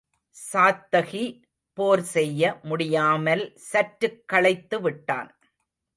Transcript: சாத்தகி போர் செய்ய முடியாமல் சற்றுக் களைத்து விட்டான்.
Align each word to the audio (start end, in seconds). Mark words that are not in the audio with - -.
சாத்தகி 0.35 1.23
போர் 1.77 2.03
செய்ய 2.13 2.59
முடியாமல் 2.63 3.43
சற்றுக் 3.71 4.21
களைத்து 4.27 4.81
விட்டான். 4.81 5.31